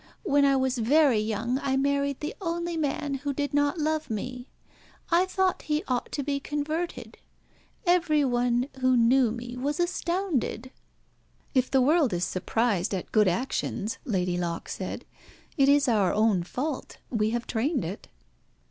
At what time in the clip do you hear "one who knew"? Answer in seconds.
8.25-9.29